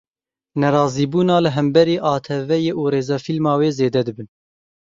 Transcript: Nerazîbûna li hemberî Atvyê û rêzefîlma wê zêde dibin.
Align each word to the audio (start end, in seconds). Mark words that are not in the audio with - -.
Nerazîbûna 0.61 1.37
li 1.43 1.49
hemberî 1.57 1.97
Atvyê 2.13 2.71
û 2.79 2.83
rêzefîlma 2.93 3.53
wê 3.59 3.69
zêde 3.77 4.01
dibin. 4.07 4.27